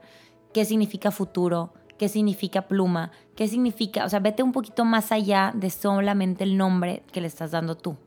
qué 0.53 0.63
significa 0.63 1.11
futuro, 1.11 1.73
qué 1.97 2.07
significa 2.07 2.67
pluma, 2.67 3.11
qué 3.35 3.47
significa, 3.47 4.05
o 4.05 4.09
sea, 4.09 4.19
vete 4.19 4.43
un 4.43 4.51
poquito 4.51 4.85
más 4.85 5.11
allá 5.11 5.51
de 5.55 5.69
solamente 5.69 6.43
el 6.43 6.55
nombre 6.55 7.03
que 7.11 7.21
le 7.21 7.27
estás 7.27 7.51
dando 7.51 7.75
tú. 7.75 7.97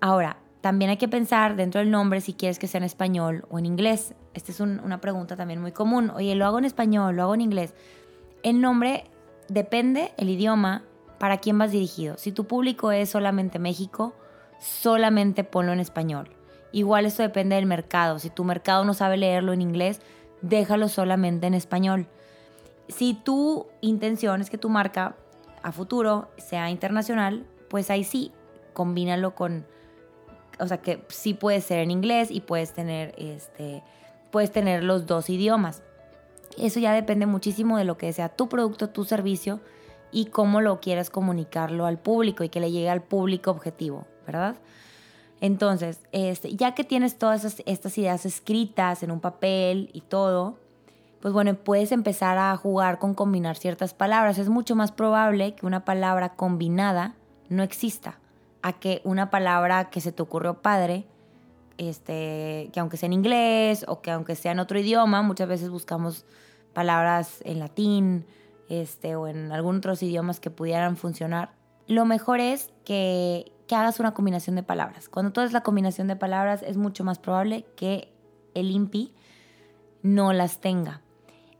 Ahora, 0.00 0.36
también 0.60 0.90
hay 0.90 0.98
que 0.98 1.08
pensar 1.08 1.56
dentro 1.56 1.80
del 1.80 1.90
nombre 1.90 2.20
si 2.20 2.34
quieres 2.34 2.58
que 2.58 2.66
sea 2.66 2.78
en 2.78 2.84
español 2.84 3.46
o 3.48 3.58
en 3.58 3.64
inglés. 3.64 4.14
Esta 4.34 4.52
es 4.52 4.60
una 4.60 5.00
pregunta 5.00 5.36
también 5.36 5.60
muy 5.60 5.72
común. 5.72 6.10
Oye, 6.10 6.34
¿lo 6.34 6.44
hago 6.44 6.58
en 6.58 6.66
español? 6.66 7.16
¿Lo 7.16 7.22
hago 7.22 7.34
en 7.34 7.40
inglés? 7.40 7.74
El 8.42 8.60
nombre 8.60 9.04
depende 9.48 10.12
el 10.16 10.30
idioma 10.30 10.84
para 11.18 11.38
quién 11.38 11.58
vas 11.58 11.72
dirigido. 11.72 12.16
Si 12.16 12.32
tu 12.32 12.46
público 12.46 12.92
es 12.92 13.10
solamente 13.10 13.58
México, 13.58 14.14
solamente 14.58 15.44
ponlo 15.44 15.72
en 15.72 15.80
español. 15.80 16.30
Igual 16.72 17.04
esto 17.04 17.22
depende 17.22 17.56
del 17.56 17.66
mercado. 17.66 18.18
Si 18.18 18.30
tu 18.30 18.44
mercado 18.44 18.84
no 18.84 18.94
sabe 18.94 19.16
leerlo 19.16 19.52
en 19.52 19.60
inglés, 19.60 20.00
déjalo 20.40 20.88
solamente 20.88 21.46
en 21.46 21.54
español. 21.54 22.06
Si 22.88 23.14
tu 23.14 23.66
intención 23.80 24.40
es 24.40 24.50
que 24.50 24.58
tu 24.58 24.68
marca 24.68 25.16
a 25.62 25.72
futuro 25.72 26.30
sea 26.38 26.70
internacional, 26.70 27.46
pues 27.68 27.90
ahí 27.90 28.04
sí, 28.04 28.32
combínalo 28.72 29.34
con, 29.34 29.66
o 30.58 30.66
sea 30.66 30.78
que 30.78 31.04
sí 31.08 31.34
puede 31.34 31.60
ser 31.60 31.80
en 31.80 31.90
inglés 31.90 32.30
y 32.30 32.40
puedes 32.40 32.72
tener, 32.72 33.14
este, 33.18 33.82
puedes 34.30 34.50
tener 34.50 34.82
los 34.82 35.06
dos 35.06 35.28
idiomas. 35.28 35.82
Eso 36.58 36.80
ya 36.80 36.92
depende 36.92 37.26
muchísimo 37.26 37.78
de 37.78 37.84
lo 37.84 37.96
que 37.96 38.12
sea 38.12 38.28
tu 38.28 38.48
producto, 38.48 38.90
tu 38.90 39.04
servicio 39.04 39.60
y 40.12 40.26
cómo 40.26 40.60
lo 40.60 40.80
quieras 40.80 41.10
comunicarlo 41.10 41.86
al 41.86 41.98
público 41.98 42.44
y 42.44 42.48
que 42.48 42.60
le 42.60 42.72
llegue 42.72 42.90
al 42.90 43.02
público 43.02 43.50
objetivo, 43.50 44.06
¿verdad? 44.26 44.56
Entonces, 45.40 46.00
este, 46.12 46.54
ya 46.54 46.74
que 46.74 46.84
tienes 46.84 47.18
todas 47.18 47.60
estas 47.64 47.98
ideas 47.98 48.26
escritas 48.26 49.02
en 49.02 49.10
un 49.10 49.20
papel 49.20 49.90
y 49.92 50.02
todo, 50.02 50.58
pues 51.20 51.32
bueno, 51.32 51.54
puedes 51.54 51.92
empezar 51.92 52.38
a 52.38 52.56
jugar 52.56 52.98
con 52.98 53.14
combinar 53.14 53.56
ciertas 53.56 53.94
palabras. 53.94 54.38
Es 54.38 54.48
mucho 54.48 54.74
más 54.74 54.92
probable 54.92 55.54
que 55.54 55.66
una 55.66 55.84
palabra 55.84 56.30
combinada 56.34 57.14
no 57.48 57.62
exista 57.62 58.18
a 58.62 58.74
que 58.74 59.00
una 59.04 59.30
palabra 59.30 59.90
que 59.90 60.00
se 60.00 60.12
te 60.12 60.22
ocurrió 60.22 60.60
padre, 60.60 61.06
este, 61.88 62.70
que 62.72 62.80
aunque 62.80 62.96
sea 62.96 63.06
en 63.06 63.14
inglés 63.14 63.84
o 63.88 64.00
que 64.00 64.10
aunque 64.10 64.36
sea 64.36 64.52
en 64.52 64.60
otro 64.60 64.78
idioma, 64.78 65.22
muchas 65.22 65.48
veces 65.48 65.70
buscamos 65.70 66.24
palabras 66.72 67.40
en 67.44 67.58
latín 67.58 68.26
este, 68.68 69.16
o 69.16 69.26
en 69.26 69.50
algunos 69.50 69.78
otros 69.78 70.02
idiomas 70.02 70.40
que 70.40 70.50
pudieran 70.50 70.96
funcionar. 70.96 71.52
Lo 71.86 72.04
mejor 72.04 72.40
es 72.40 72.70
que 72.84 73.52
que 73.70 73.76
hagas 73.76 74.00
una 74.00 74.14
combinación 74.14 74.56
de 74.56 74.64
palabras. 74.64 75.08
Cuando 75.08 75.30
tú 75.30 75.40
haces 75.40 75.52
la 75.52 75.62
combinación 75.62 76.08
de 76.08 76.16
palabras 76.16 76.64
es 76.64 76.76
mucho 76.76 77.04
más 77.04 77.20
probable 77.20 77.64
que 77.76 78.12
el 78.52 78.68
INPI 78.72 79.14
no 80.02 80.32
las 80.32 80.60
tenga. 80.60 81.02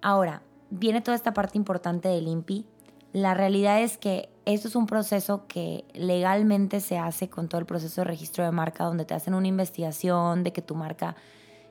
Ahora, 0.02 0.42
viene 0.70 1.02
toda 1.02 1.14
esta 1.14 1.32
parte 1.34 1.56
importante 1.56 2.08
del 2.08 2.26
INPI. 2.26 2.66
La 3.12 3.34
realidad 3.34 3.82
es 3.82 3.98
que 3.98 4.28
esto 4.44 4.68
es 4.68 4.76
un 4.76 4.86
proceso 4.86 5.46
que 5.46 5.84
legalmente 5.94 6.80
se 6.80 6.98
hace 6.98 7.28
con 7.28 7.48
todo 7.48 7.60
el 7.60 7.66
proceso 7.66 8.00
de 8.00 8.06
registro 8.06 8.44
de 8.44 8.52
marca, 8.52 8.84
donde 8.84 9.04
te 9.04 9.14
hacen 9.14 9.34
una 9.34 9.48
investigación 9.48 10.44
de 10.44 10.52
que 10.52 10.62
tu 10.62 10.74
marca 10.74 11.16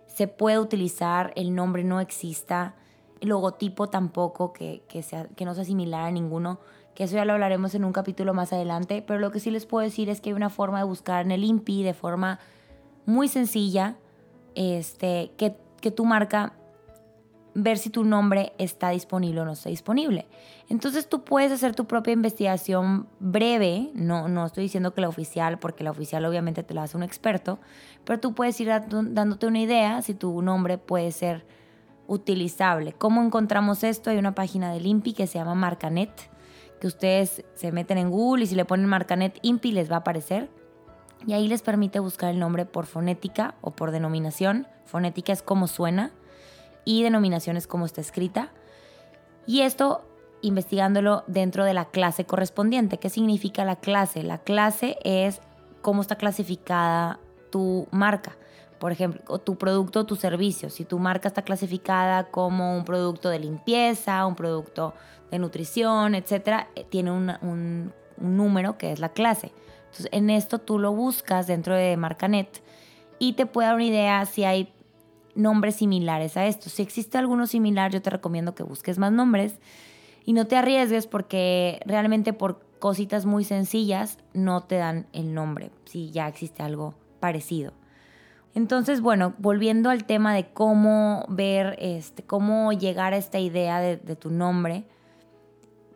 se 0.07 0.27
puede 0.27 0.59
utilizar, 0.59 1.31
el 1.35 1.55
nombre 1.55 1.83
no 1.83 1.99
exista, 2.01 2.75
el 3.21 3.29
logotipo 3.29 3.89
tampoco, 3.89 4.53
que, 4.53 4.83
sea, 5.01 5.27
que 5.27 5.45
no 5.45 5.53
sea 5.55 5.63
similar 5.65 6.05
a 6.05 6.11
ninguno 6.11 6.59
que 6.99 7.05
eso 7.05 7.15
ya 7.15 7.23
lo 7.23 7.31
hablaremos 7.31 7.73
en 7.75 7.85
un 7.85 7.93
capítulo 7.93 8.33
más 8.33 8.51
adelante, 8.51 9.01
pero 9.01 9.19
lo 9.19 9.31
que 9.31 9.39
sí 9.39 9.51
les 9.51 9.65
puedo 9.65 9.85
decir 9.85 10.09
es 10.09 10.19
que 10.19 10.31
hay 10.31 10.33
una 10.33 10.49
forma 10.49 10.79
de 10.79 10.83
buscar 10.83 11.25
en 11.25 11.31
el 11.31 11.45
INPI 11.45 11.81
de 11.81 11.93
forma 11.93 12.39
muy 13.05 13.29
sencilla, 13.29 13.95
este, 14.53 15.31
que, 15.37 15.55
que 15.79 15.91
tu 15.91 16.03
marca, 16.03 16.51
ver 17.53 17.77
si 17.77 17.89
tu 17.89 18.03
nombre 18.03 18.53
está 18.57 18.89
disponible 18.89 19.41
o 19.41 19.45
no 19.45 19.53
está 19.53 19.69
disponible. 19.69 20.27
Entonces 20.69 21.09
tú 21.09 21.23
puedes 21.23 21.51
hacer 21.51 21.75
tu 21.75 21.85
propia 21.85 22.13
investigación 22.13 23.07
breve, 23.19 23.89
no, 23.93 24.27
no 24.27 24.45
estoy 24.45 24.63
diciendo 24.63 24.93
que 24.93 25.01
la 25.01 25.09
oficial, 25.09 25.59
porque 25.59 25.83
la 25.83 25.91
oficial 25.91 26.25
obviamente 26.25 26.63
te 26.63 26.73
la 26.73 26.83
hace 26.83 26.97
un 26.97 27.03
experto, 27.03 27.59
pero 28.05 28.19
tú 28.19 28.33
puedes 28.33 28.59
ir 28.61 28.69
dándote 28.69 29.47
una 29.47 29.59
idea 29.59 30.01
si 30.01 30.13
tu 30.13 30.41
nombre 30.41 30.77
puede 30.77 31.11
ser 31.11 31.45
utilizable. 32.07 32.93
¿Cómo 32.93 33.23
encontramos 33.23 33.83
esto? 33.83 34.09
Hay 34.09 34.17
una 34.17 34.35
página 34.35 34.71
del 34.71 34.85
INPI 34.85 35.13
que 35.13 35.27
se 35.27 35.37
llama 35.39 35.55
Marcanet 35.55 36.29
que 36.79 36.87
ustedes 36.87 37.45
se 37.55 37.71
meten 37.71 37.97
en 37.97 38.09
Google 38.09 38.43
y 38.43 38.47
si 38.47 38.55
le 38.55 38.65
ponen 38.65 38.87
Marcanet 38.87 39.37
INPI 39.41 39.71
les 39.73 39.91
va 39.91 39.97
a 39.97 39.99
aparecer. 39.99 40.49
Y 41.27 41.33
ahí 41.33 41.47
les 41.47 41.61
permite 41.61 41.99
buscar 41.99 42.29
el 42.29 42.39
nombre 42.39 42.65
por 42.65 42.85
fonética 42.85 43.55
o 43.61 43.71
por 43.71 43.91
denominación. 43.91 44.67
Fonética 44.85 45.33
es 45.33 45.41
como 45.41 45.67
suena 45.67 46.11
y 46.85 47.03
denominación 47.03 47.57
es 47.57 47.67
como 47.67 47.85
está 47.85 48.01
escrita. 48.01 48.51
Y 49.45 49.61
esto 49.61 50.03
investigándolo 50.41 51.23
dentro 51.27 51.65
de 51.65 51.73
la 51.73 51.85
clase 51.85 52.25
correspondiente. 52.25 52.97
¿Qué 52.97 53.09
significa 53.09 53.65
la 53.65 53.75
clase? 53.75 54.23
La 54.23 54.37
clase 54.37 54.97
es 55.03 55.41
cómo 55.81 56.01
está 56.01 56.15
clasificada 56.15 57.19
tu 57.51 57.87
marca. 57.91 58.37
Por 58.79 58.91
ejemplo, 58.91 59.39
tu 59.39 59.57
producto 59.57 60.01
o 60.01 60.05
tu 60.05 60.15
servicio. 60.15 60.69
Si 60.69 60.85
tu 60.85 60.99
marca 60.99 61.27
está 61.27 61.41
clasificada 61.41 62.29
como 62.31 62.77
un 62.77 62.85
producto 62.85 63.29
de 63.29 63.39
limpieza, 63.39 64.25
un 64.25 64.35
producto 64.35 64.93
de 65.31 65.39
nutrición, 65.39 66.15
etcétera, 66.15 66.69
eh, 66.75 66.85
tiene 66.89 67.11
un, 67.11 67.93
número 68.17 68.77
que 68.77 68.91
es 68.91 68.99
la 68.99 69.09
clase. 69.09 69.53
Entonces, 69.85 70.09
en 70.11 70.29
esto 70.29 70.59
tú 70.59 70.77
lo 70.77 70.91
buscas 70.91 71.47
dentro 71.47 71.73
de 71.73 71.95
Marcanet 71.95 72.61
y 73.17 73.33
te 73.33 73.45
puede 73.45 73.67
dar 73.67 73.75
una 73.75 73.85
idea 73.85 74.25
si 74.25 74.43
hay 74.43 74.73
nombres 75.39 75.77
similares 75.77 76.37
a 76.37 76.45
esto. 76.45 76.69
Si 76.69 76.81
existe 76.81 77.17
alguno 77.17 77.47
similar, 77.47 77.91
yo 77.91 78.01
te 78.01 78.09
recomiendo 78.09 78.55
que 78.55 78.63
busques 78.63 78.97
más 78.97 79.11
nombres 79.11 79.59
y 80.25 80.33
no 80.33 80.45
te 80.45 80.55
arriesgues 80.55 81.07
porque 81.07 81.79
realmente 81.85 82.33
por 82.33 82.61
cositas 82.79 83.25
muy 83.25 83.43
sencillas 83.43 84.17
no 84.33 84.61
te 84.61 84.75
dan 84.75 85.07
el 85.13 85.33
nombre 85.33 85.71
si 85.85 86.11
ya 86.11 86.27
existe 86.27 86.63
algo 86.63 86.93
parecido. 87.19 87.73
Entonces, 88.55 89.01
bueno, 89.01 89.33
volviendo 89.37 89.89
al 89.89 90.05
tema 90.05 90.33
de 90.33 90.47
cómo 90.47 91.25
ver, 91.29 91.75
este, 91.79 92.23
cómo 92.23 92.73
llegar 92.73 93.13
a 93.13 93.17
esta 93.17 93.39
idea 93.39 93.79
de 93.79 94.15
tu 94.15 94.31
nombre, 94.31 94.85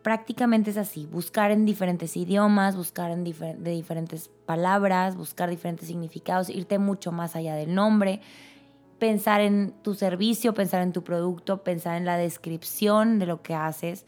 prácticamente 0.04 0.70
es 0.70 0.76
así, 0.76 1.06
buscar 1.06 1.50
en 1.50 1.64
diferentes 1.64 2.14
idiomas, 2.14 2.76
buscar 2.76 3.10
en 3.10 3.24
de 3.24 3.70
diferentes 3.70 4.30
palabras, 4.44 5.16
buscar 5.16 5.48
diferentes 5.48 5.88
significados, 5.88 6.50
irte 6.50 6.78
mucho 6.78 7.10
más 7.10 7.34
allá 7.34 7.54
del 7.54 7.74
nombre, 7.74 8.20
pensar 9.04 9.42
en 9.42 9.74
tu 9.82 9.92
servicio, 9.92 10.54
pensar 10.54 10.80
en 10.80 10.94
tu 10.94 11.04
producto, 11.04 11.62
pensar 11.62 11.98
en 11.98 12.06
la 12.06 12.16
descripción 12.16 13.18
de 13.18 13.26
lo 13.26 13.42
que 13.42 13.54
haces, 13.54 14.06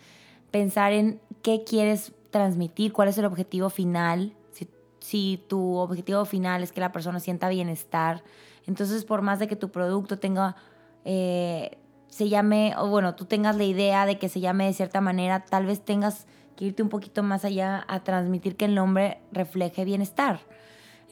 pensar 0.51 0.95
en 0.95 1.21
qué 1.43 1.65
quieres 1.65 2.15
transmitir, 2.31 2.95
cuál 2.95 3.09
es 3.09 3.19
el 3.19 3.27
objetivo 3.27 3.69
final, 3.69 4.33
si, 4.53 4.67
si 5.01 5.45
tu 5.49 5.77
objetivo 5.77 6.25
final 6.25 6.63
es 6.63 6.73
que 6.73 6.81
la 6.81 6.93
persona 6.93 7.21
sienta 7.21 7.51
bienestar, 7.51 8.25
entonces 8.67 9.05
por 9.05 9.21
más 9.21 9.39
de 9.39 9.49
que 9.49 9.57
tu 9.57 9.69
producto 9.71 10.19
tenga... 10.19 10.57
Eh, 11.05 11.77
se 12.09 12.31
llame, 12.31 12.73
o 12.79 12.89
bueno, 12.89 13.15
tú 13.17 13.27
tengas 13.27 13.57
la 13.57 13.65
idea 13.65 14.07
de 14.07 14.19
que 14.19 14.31
se 14.31 14.41
llame 14.41 14.65
de 14.65 14.73
cierta 14.73 15.03
manera, 15.03 15.45
tal 15.45 15.67
vez 15.67 15.85
tengas 15.85 16.27
que 16.57 16.65
irte 16.65 16.83
un 16.83 16.89
poquito 16.89 17.23
más 17.23 17.45
allá 17.45 17.85
a 17.89 18.03
transmitir 18.03 18.57
que 18.57 18.65
el 18.65 18.75
nombre 18.75 19.19
refleje 19.31 19.85
bienestar. 19.85 20.41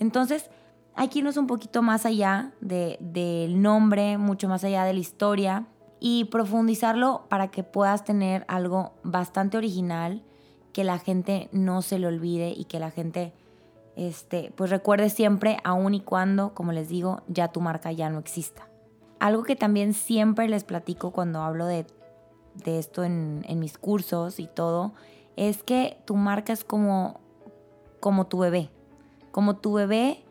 Entonces, 0.00 0.48
hay 0.96 1.08
que 1.08 1.18
irnos 1.20 1.36
un 1.36 1.46
poquito 1.46 1.82
más 1.82 2.06
allá 2.06 2.52
del 2.60 3.60
nombre, 3.62 4.18
mucho 4.18 4.48
más 4.48 4.64
allá 4.64 4.84
de 4.84 4.92
la 4.92 5.00
historia 5.00 5.66
y 6.00 6.24
profundizarlo 6.26 7.26
para 7.28 7.48
que 7.48 7.62
puedas 7.62 8.04
tener 8.04 8.44
algo 8.48 8.92
bastante 9.02 9.56
original 9.56 10.22
que 10.72 10.84
la 10.84 10.98
gente 10.98 11.48
no 11.52 11.82
se 11.82 11.98
le 11.98 12.06
olvide 12.06 12.50
y 12.50 12.64
que 12.64 12.78
la 12.78 12.90
gente 12.90 13.32
este, 13.96 14.52
pues 14.56 14.70
recuerde 14.70 15.08
siempre, 15.08 15.58
aun 15.64 15.94
y 15.94 16.00
cuando, 16.00 16.52
como 16.52 16.72
les 16.72 16.88
digo, 16.88 17.22
ya 17.28 17.48
tu 17.48 17.60
marca 17.60 17.92
ya 17.92 18.10
no 18.10 18.18
exista. 18.18 18.68
Algo 19.20 19.44
que 19.44 19.56
también 19.56 19.94
siempre 19.94 20.48
les 20.48 20.64
platico 20.64 21.12
cuando 21.12 21.42
hablo 21.42 21.66
de, 21.66 21.86
esto 22.64 23.04
en, 23.04 23.44
mis 23.56 23.78
cursos 23.78 24.40
y 24.40 24.46
todo, 24.46 24.94
es 25.36 25.62
que 25.62 25.96
tu 26.04 26.16
marca 26.16 26.52
es 26.52 26.64
como, 26.64 27.20
como 28.00 28.26
tu 28.26 28.38
bebé. 28.38 28.70
Como 29.30 29.56
tu 29.56 29.74
bebé, 29.74 30.23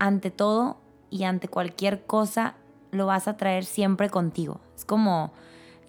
ante 0.00 0.32
todo 0.32 0.78
y 1.10 1.22
ante 1.22 1.46
cualquier 1.46 2.04
cosa, 2.04 2.54
lo 2.90 3.06
vas 3.06 3.28
a 3.28 3.36
traer 3.36 3.64
siempre 3.64 4.10
contigo. 4.10 4.60
Es 4.74 4.84
como, 4.84 5.32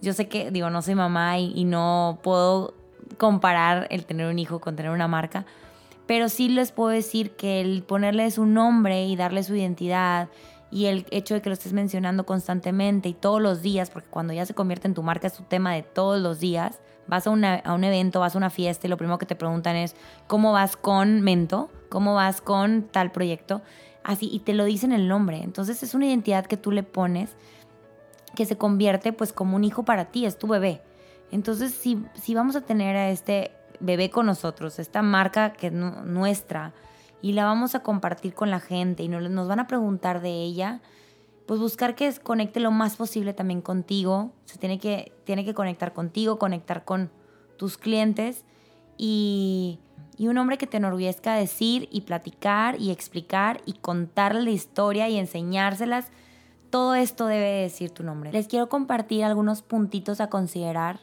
yo 0.00 0.12
sé 0.12 0.28
que, 0.28 0.52
digo, 0.52 0.70
no 0.70 0.82
soy 0.82 0.94
mamá 0.94 1.38
y, 1.38 1.52
y 1.56 1.64
no 1.64 2.20
puedo 2.22 2.74
comparar 3.18 3.88
el 3.90 4.06
tener 4.06 4.28
un 4.28 4.38
hijo 4.38 4.60
con 4.60 4.76
tener 4.76 4.92
una 4.92 5.08
marca, 5.08 5.44
pero 6.06 6.28
sí 6.28 6.48
les 6.48 6.72
puedo 6.72 6.90
decir 6.90 7.32
que 7.36 7.60
el 7.60 7.82
ponerle 7.82 8.30
su 8.30 8.46
nombre 8.46 9.06
y 9.06 9.16
darle 9.16 9.42
su 9.42 9.54
identidad 9.54 10.28
y 10.70 10.86
el 10.86 11.06
hecho 11.10 11.34
de 11.34 11.42
que 11.42 11.50
lo 11.50 11.54
estés 11.54 11.72
mencionando 11.72 12.24
constantemente 12.24 13.08
y 13.08 13.14
todos 13.14 13.40
los 13.40 13.62
días, 13.62 13.90
porque 13.90 14.08
cuando 14.08 14.32
ya 14.32 14.46
se 14.46 14.54
convierte 14.54 14.88
en 14.88 14.94
tu 14.94 15.02
marca 15.02 15.26
es 15.26 15.34
tu 15.34 15.42
tema 15.42 15.74
de 15.74 15.82
todos 15.82 16.20
los 16.20 16.40
días, 16.40 16.80
vas 17.06 17.26
a, 17.26 17.30
a 17.30 17.74
un 17.74 17.84
evento, 17.84 18.20
vas 18.20 18.34
a 18.34 18.38
una 18.38 18.50
fiesta 18.50 18.86
y 18.86 18.90
lo 18.90 18.96
primero 18.96 19.18
que 19.18 19.26
te 19.26 19.36
preguntan 19.36 19.76
es, 19.76 19.94
¿cómo 20.26 20.52
vas 20.52 20.76
con 20.76 21.20
Mento? 21.20 21.70
¿Cómo 21.90 22.14
vas 22.14 22.40
con 22.40 22.88
tal 22.90 23.12
proyecto? 23.12 23.60
Así, 24.04 24.28
y 24.32 24.40
te 24.40 24.54
lo 24.54 24.64
dicen 24.64 24.92
el 24.92 25.08
nombre. 25.08 25.42
Entonces 25.42 25.82
es 25.82 25.94
una 25.94 26.06
identidad 26.06 26.46
que 26.46 26.56
tú 26.56 26.70
le 26.70 26.82
pones 26.82 27.36
que 28.34 28.46
se 28.46 28.56
convierte 28.56 29.12
pues 29.12 29.32
como 29.32 29.56
un 29.56 29.64
hijo 29.64 29.84
para 29.84 30.06
ti, 30.06 30.24
es 30.24 30.38
tu 30.38 30.48
bebé. 30.48 30.82
Entonces 31.30 31.72
si, 31.72 32.04
si 32.14 32.34
vamos 32.34 32.56
a 32.56 32.62
tener 32.62 32.96
a 32.96 33.10
este 33.10 33.52
bebé 33.80 34.10
con 34.10 34.26
nosotros, 34.26 34.78
esta 34.78 35.02
marca 35.02 35.52
que 35.52 35.66
es 35.68 35.72
nuestra, 35.72 36.72
y 37.22 37.32
la 37.32 37.44
vamos 37.44 37.74
a 37.74 37.80
compartir 37.80 38.34
con 38.34 38.50
la 38.50 38.60
gente 38.60 39.04
y 39.04 39.08
nos 39.08 39.48
van 39.48 39.60
a 39.60 39.68
preguntar 39.68 40.20
de 40.20 40.30
ella, 40.42 40.80
pues 41.46 41.60
buscar 41.60 41.94
que 41.94 42.12
conecte 42.20 42.58
lo 42.58 42.72
más 42.72 42.96
posible 42.96 43.32
también 43.32 43.62
contigo. 43.62 44.32
Se 44.44 44.58
tiene 44.58 44.78
que, 44.78 45.12
tiene 45.24 45.44
que 45.44 45.54
conectar 45.54 45.92
contigo, 45.92 46.38
conectar 46.38 46.84
con 46.84 47.10
tus 47.56 47.78
clientes 47.78 48.44
y, 48.98 49.78
y 50.16 50.28
un 50.28 50.34
nombre 50.34 50.58
que 50.58 50.66
te 50.66 50.76
enorgullezca 50.76 51.34
decir 51.34 51.88
y 51.90 52.02
platicar 52.02 52.80
y 52.80 52.90
explicar 52.90 53.60
y 53.66 53.74
contarle 53.74 54.42
la 54.42 54.50
historia 54.50 55.08
y 55.08 55.18
enseñárselas. 55.18 56.08
Todo 56.70 56.94
esto 56.94 57.26
debe 57.26 57.62
decir 57.62 57.90
tu 57.90 58.02
nombre. 58.02 58.32
Les 58.32 58.46
quiero 58.46 58.68
compartir 58.68 59.24
algunos 59.24 59.62
puntitos 59.62 60.20
a 60.20 60.28
considerar 60.28 61.00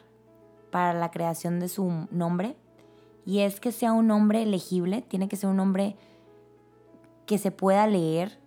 para 0.70 0.94
la 0.94 1.10
creación 1.10 1.60
de 1.60 1.68
su 1.68 2.06
nombre. 2.10 2.56
Y 3.26 3.40
es 3.40 3.60
que 3.60 3.72
sea 3.72 3.92
un 3.92 4.06
nombre 4.06 4.46
legible, 4.46 5.02
tiene 5.02 5.28
que 5.28 5.36
ser 5.36 5.50
un 5.50 5.56
nombre 5.56 5.96
que 7.26 7.38
se 7.38 7.50
pueda 7.50 7.86
leer, 7.86 8.38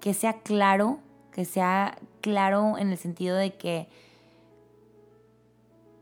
que 0.00 0.14
sea 0.14 0.40
claro, 0.40 1.00
que 1.32 1.44
sea 1.44 1.98
claro 2.20 2.78
en 2.78 2.90
el 2.90 2.98
sentido 2.98 3.36
de 3.36 3.54
que 3.54 3.88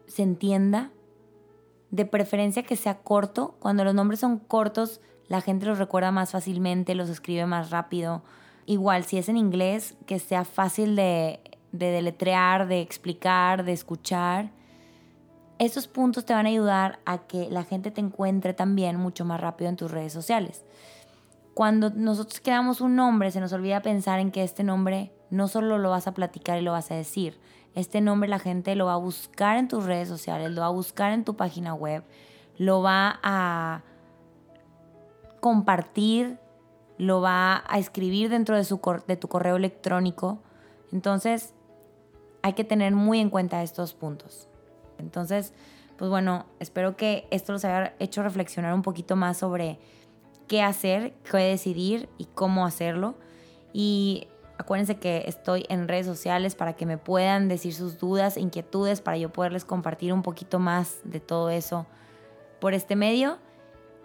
se 0.07 0.23
entienda, 0.23 0.91
de 1.91 2.05
preferencia 2.05 2.63
que 2.63 2.77
sea 2.77 2.99
corto. 2.99 3.57
Cuando 3.61 3.85
los 3.85 3.95
nombres 3.95 4.21
son 4.21 4.39
cortos, 4.39 5.01
la 5.29 5.41
gente 5.41 5.67
los 5.67 5.79
recuerda 5.79 6.11
más 6.11 6.33
fácilmente, 6.33 6.95
los 6.95 7.09
escribe 7.09 7.47
más 7.47 7.71
rápido. 7.71 8.23
Igual, 8.67 9.05
si 9.05 9.19
es 9.19 9.29
en 9.29 9.37
inglés, 9.37 9.97
que 10.07 10.19
sea 10.19 10.45
fácil 10.45 10.97
de, 10.97 11.41
de 11.73 11.91
deletrear, 11.91 12.69
de 12.69 12.81
explicar, 12.81 13.65
de 13.65 13.73
escuchar. 13.73 14.51
Esos 15.59 15.89
puntos 15.89 16.25
te 16.25 16.33
van 16.33 16.47
a 16.47 16.51
ayudar 16.51 17.01
a 17.05 17.19
que 17.19 17.51
la 17.51 17.65
gente 17.65 17.91
te 17.91 18.01
encuentre 18.01 18.55
también 18.55 18.97
mucho 18.97 19.25
más 19.25 19.41
rápido 19.41 19.69
en 19.69 19.77
tus 19.77 19.91
redes 19.91 20.13
sociales. 20.13 20.65
Cuando 21.55 21.91
nosotros 21.91 22.41
creamos 22.41 22.81
un 22.81 22.97
nombre, 22.97 23.31
se 23.31 23.41
nos 23.41 23.53
olvida 23.53 23.83
pensar 23.83 24.21
en 24.21 24.31
que 24.31 24.43
este 24.43 24.65
nombre 24.65 25.13
no 25.31 25.49
solo 25.49 25.79
lo 25.79 25.91
vas 25.91 26.07
a 26.07 26.15
platicar 26.15 26.59
y 26.59 26.63
lo 26.63 26.73
vas 26.73 26.91
a 26.91 26.95
decir, 26.95 27.39
este 27.75 28.01
nombre 28.01 28.29
la 28.29 28.39
gente 28.39 28.75
lo 28.75 28.87
va 28.87 28.95
a 28.95 28.99
buscar 28.99 29.57
en 29.57 29.69
tus 29.69 29.85
redes 29.85 30.09
sociales, 30.09 30.51
lo 30.51 30.63
va 30.63 30.69
a 30.69 30.71
buscar 30.71 31.13
en 31.13 31.25
tu 31.25 31.37
página 31.37 31.75
web, 31.75 32.03
lo 32.59 32.83
va 32.83 33.21
a 33.23 33.83
compartir, 35.41 36.39
lo 36.99 37.21
va 37.21 37.65
a 37.67 37.79
escribir 37.79 38.29
dentro 38.29 38.57
de, 38.57 38.65
su, 38.65 38.79
tu 38.79 39.29
correo 39.29 39.57
electrónico. 39.57 40.39
Entonces, 40.93 41.55
hay 42.43 42.53
que 42.55 42.65
tener 42.65 42.95
muy 42.95 43.21
en 43.21 43.31
cuenta 43.31 43.63
estos 43.63 43.95
puntos. 43.95 44.49
Entonces, 44.99 45.55
pues 45.97 46.11
bueno, 46.11 46.47
espero 46.59 46.97
que 46.97 47.27
esto 47.31 47.53
los 47.53 47.65
haya 47.65 47.95
hecho 47.99 48.23
reflexionar 48.23 48.75
un 48.75 48.83
poquito 48.83 49.17
más 49.17 49.39
sobre 49.39 49.79
qué 50.49 50.63
hacer, 50.63 51.15
qué 51.31 51.39
decidir 51.39 52.09
y 52.19 52.27
cómo 52.27 52.67
hacerlo. 52.67 53.15
Y 53.73 54.27
Acuérdense 54.61 54.97
que 54.97 55.25
estoy 55.27 55.65
en 55.71 55.89
redes 55.89 56.05
sociales 56.05 56.55
para 56.55 56.75
que 56.75 56.85
me 56.85 56.99
puedan 56.99 57.49
decir 57.49 57.73
sus 57.73 57.99
dudas, 57.99 58.37
inquietudes, 58.37 59.01
para 59.01 59.17
yo 59.17 59.33
poderles 59.33 59.65
compartir 59.65 60.13
un 60.13 60.21
poquito 60.21 60.59
más 60.59 60.99
de 61.03 61.19
todo 61.19 61.49
eso 61.49 61.87
por 62.61 62.75
este 62.75 62.95
medio. 62.95 63.39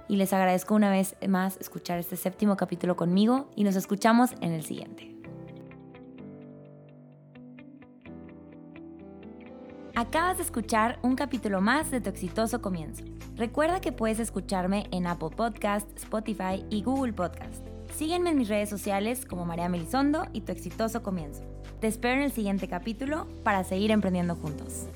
Y 0.08 0.16
les 0.16 0.32
agradezco 0.32 0.74
una 0.74 0.90
vez 0.90 1.18
más 1.28 1.58
escuchar 1.58 2.00
este 2.00 2.16
séptimo 2.16 2.56
capítulo 2.56 2.96
conmigo 2.96 3.50
y 3.58 3.66
nos 3.66 3.76
escuchamos 3.76 4.32
en 4.40 4.54
el 4.54 4.64
siguiente. 4.64 5.14
Acabas 9.94 10.38
de 10.38 10.44
escuchar 10.44 11.00
un 11.02 11.18
capítulo 11.18 11.60
más 11.60 11.92
de 11.92 12.00
Tu 12.00 12.10
exitoso 12.10 12.62
comienzo. 12.62 13.04
Recuerda 13.36 13.82
que 13.82 13.92
puedes 13.92 14.22
escucharme 14.22 14.88
en 14.92 15.06
Apple 15.06 15.32
Podcast, 15.36 15.86
Spotify 15.98 16.66
y 16.70 16.82
Google 16.82 17.12
Podcast. 17.12 17.75
Sígueme 17.98 18.32
en 18.32 18.38
mis 18.38 18.50
redes 18.50 18.70
sociales 18.70 19.26
como 19.26 19.46
María 19.46 19.70
Melisondo 19.70 20.28
y 20.34 20.42
tu 20.42 20.52
exitoso 20.52 21.02
comienzo. 21.02 21.44
Te 21.80 21.88
espero 21.88 22.16
en 22.16 22.24
el 22.24 22.32
siguiente 22.34 22.68
capítulo 22.68 23.26
para 23.44 23.64
seguir 23.64 23.92
emprendiendo 23.92 24.36
juntos. 24.36 24.88